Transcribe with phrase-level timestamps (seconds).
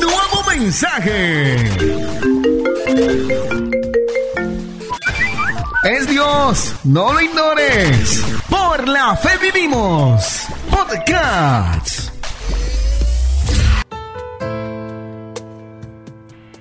[0.00, 1.56] nuevo mensaje.
[5.84, 8.22] Es Dios, no lo ignores.
[8.48, 10.46] Por la fe vivimos.
[10.70, 12.10] Podcast.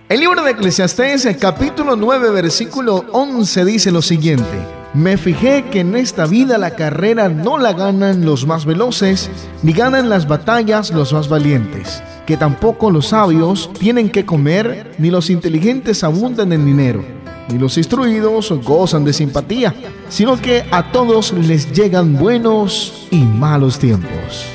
[0.07, 4.45] El libro de Eclesiastés, capítulo 9, versículo 11 dice lo siguiente.
[4.93, 9.29] Me fijé que en esta vida la carrera no la ganan los más veloces,
[9.63, 15.09] ni ganan las batallas los más valientes, que tampoco los sabios tienen que comer, ni
[15.09, 17.03] los inteligentes abundan en dinero,
[17.49, 19.73] ni los instruidos gozan de simpatía,
[20.09, 24.45] sino que a todos les llegan buenos y malos tiempos.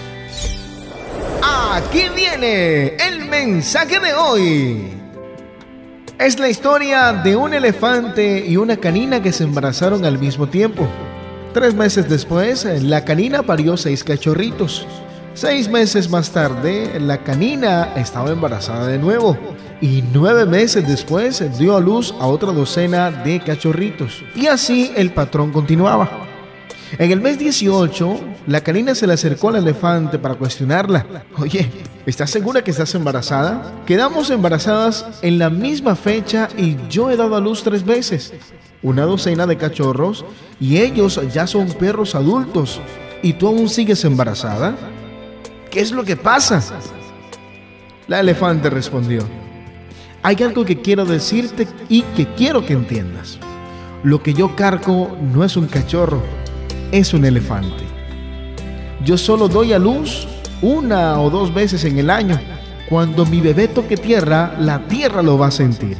[1.73, 5.01] Aquí viene el mensaje de hoy.
[6.19, 10.87] Es la historia de un elefante y una canina que se embarazaron al mismo tiempo.
[11.55, 14.87] Tres meses después, la canina parió seis cachorritos.
[15.41, 19.39] Seis meses más tarde, la canina estaba embarazada de nuevo.
[19.81, 24.23] Y nueve meses después dio a luz a otra docena de cachorritos.
[24.37, 26.11] Y así el patrón continuaba.
[26.99, 31.07] En el mes 18, la canina se le acercó al elefante para cuestionarla.
[31.39, 31.71] Oye,
[32.05, 33.73] ¿estás segura que estás embarazada?
[33.87, 38.35] Quedamos embarazadas en la misma fecha y yo he dado a luz tres veces.
[38.83, 40.23] Una docena de cachorros
[40.61, 42.79] y ellos ya son perros adultos.
[43.23, 44.77] ¿Y tú aún sigues embarazada?
[45.71, 46.63] ¿Qué es lo que pasa?
[48.09, 49.23] La elefante respondió.
[50.23, 53.39] Hay algo que quiero decirte y que quiero que entiendas.
[54.03, 56.23] Lo que yo cargo no es un cachorro
[56.93, 57.85] es un elefante.
[59.05, 60.27] Yo solo doy a luz
[60.63, 62.39] una o dos veces en el año.
[62.89, 65.97] Cuando mi bebé toque tierra, la tierra lo va a sentir.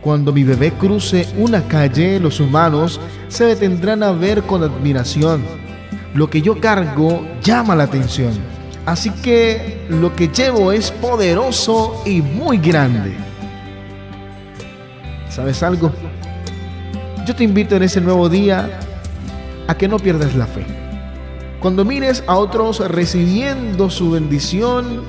[0.00, 5.44] Cuando mi bebé cruce una calle, los humanos se detendrán a ver con admiración.
[6.14, 8.51] Lo que yo cargo llama la atención.
[8.86, 13.14] Así que lo que llevo es poderoso y muy grande.
[15.28, 15.92] ¿Sabes algo?
[17.26, 18.80] Yo te invito en ese nuevo día
[19.68, 20.66] a que no pierdas la fe.
[21.60, 25.04] Cuando mires a otros recibiendo su bendición,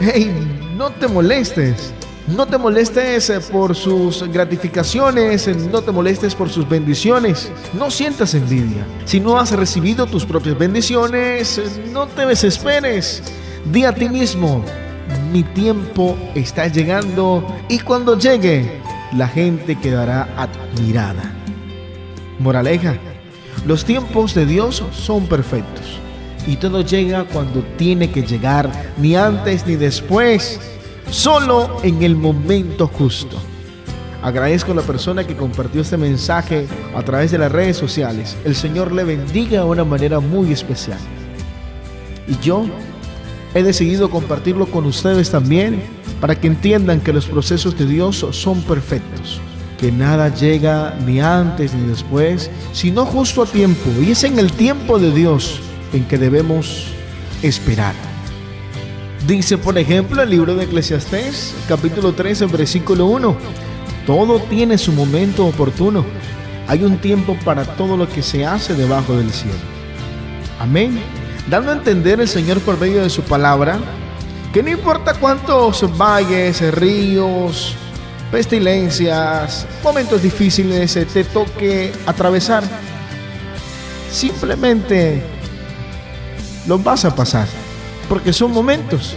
[0.00, 0.32] hey,
[0.76, 1.92] no te molestes.
[2.28, 7.50] No te molestes eh, por sus gratificaciones, eh, no te molestes por sus bendiciones.
[7.74, 8.86] No sientas envidia.
[9.04, 13.22] Si no has recibido tus propias bendiciones, eh, no te desesperes.
[13.64, 14.64] Di a ti mismo,
[15.32, 18.80] mi tiempo está llegando y cuando llegue,
[19.16, 21.32] la gente quedará admirada.
[22.38, 22.94] Moraleja,
[23.66, 25.98] los tiempos de Dios son perfectos
[26.46, 30.60] y todo llega cuando tiene que llegar, ni antes ni después,
[31.12, 33.36] solo en el momento justo.
[34.22, 38.36] Agradezco a la persona que compartió este mensaje a través de las redes sociales.
[38.44, 40.98] El Señor le bendiga de una manera muy especial.
[42.26, 42.64] Y yo
[43.54, 45.82] he decidido compartirlo con ustedes también
[46.20, 49.40] para que entiendan que los procesos de Dios son perfectos
[49.78, 53.90] que nada llega ni antes ni después, sino justo a tiempo.
[54.00, 55.58] Y es en el tiempo de Dios
[55.92, 56.86] en que debemos
[57.42, 58.11] esperar.
[59.26, 63.36] Dice, por ejemplo, el libro de Eclesiastés, capítulo 13, versículo 1.
[64.04, 66.04] Todo tiene su momento oportuno.
[66.66, 69.58] Hay un tiempo para todo lo que se hace debajo del cielo.
[70.58, 71.00] Amén.
[71.48, 73.78] Dando a entender el Señor por medio de su palabra
[74.52, 77.74] que no importa cuántos valles, ríos,
[78.30, 82.62] pestilencias, momentos difíciles te toque atravesar,
[84.10, 85.22] simplemente
[86.66, 87.46] los vas a pasar,
[88.12, 89.14] porque son momentos,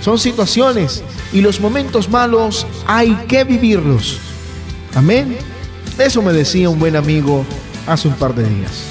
[0.00, 1.02] son situaciones
[1.32, 4.20] y los momentos malos hay que vivirlos.
[4.94, 5.36] Amén.
[5.98, 7.44] Eso me decía un buen amigo
[7.84, 8.84] hace un par de días.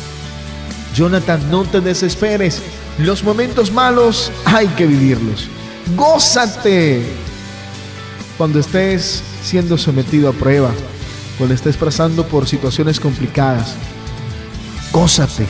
[0.97, 2.61] Jonathan, no te desesperes.
[2.97, 5.47] Los momentos malos hay que vivirlos.
[5.95, 7.01] Gózate
[8.37, 10.71] cuando estés siendo sometido a prueba,
[11.37, 13.75] cuando estés pasando por situaciones complicadas,
[14.91, 15.45] gózate,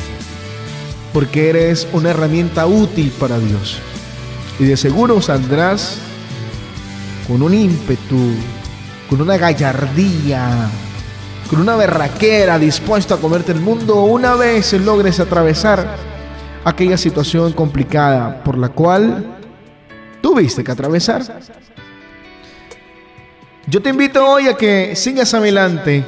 [1.14, 3.80] porque eres una herramienta útil para Dios.
[4.60, 6.00] Y de seguro saldrás
[7.28, 8.34] con un ímpetu,
[9.10, 10.70] con una gallardía,
[11.50, 15.98] con una berraquera dispuesto a comerte el mundo una vez logres atravesar
[16.64, 19.38] aquella situación complicada por la cual
[20.22, 21.24] tuviste que atravesar.
[23.68, 26.04] Yo te invito hoy a que sigas adelante,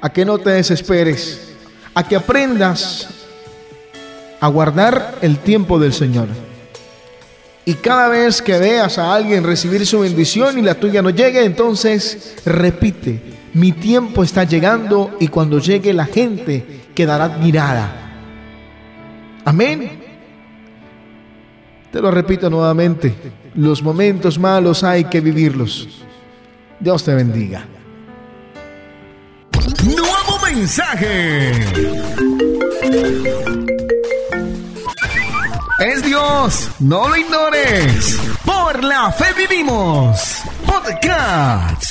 [0.00, 1.54] a que no te desesperes,
[1.94, 3.19] a que aprendas
[4.40, 6.28] a guardar el tiempo del Señor.
[7.64, 11.44] Y cada vez que veas a alguien recibir su bendición y la tuya no llegue,
[11.44, 13.22] entonces repite,
[13.54, 18.00] mi tiempo está llegando y cuando llegue la gente quedará admirada.
[19.44, 20.00] Amén.
[21.92, 23.14] Te lo repito nuevamente.
[23.54, 25.88] los momentos malos hay que vivirlos.
[26.78, 27.66] Dios te bendiga.
[29.84, 31.52] Nuevo mensaje.
[35.80, 38.18] Es Dios, no lo ignores.
[38.44, 40.20] Por la fe vivimos.
[40.66, 41.89] Podcast.